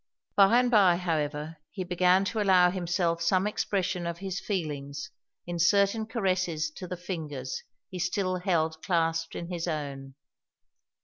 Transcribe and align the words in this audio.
By 0.35 0.57
and 0.57 0.71
by 0.71 0.95
however 0.95 1.57
he 1.69 1.83
began 1.83 2.25
to 2.25 2.41
allow 2.41 2.71
himself 2.71 3.21
some 3.21 3.45
expression 3.45 4.07
of 4.07 4.17
his 4.17 4.39
feelings 4.39 5.11
in 5.45 5.59
certain 5.59 6.07
caresses 6.07 6.71
to 6.77 6.87
the 6.87 6.97
fingers 6.97 7.61
he 7.87 7.99
still 7.99 8.37
held 8.37 8.81
clasped 8.81 9.35
in 9.35 9.49
his 9.51 9.67
own. 9.67 10.15